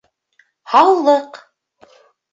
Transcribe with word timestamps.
Һаулыҡ 0.73 1.39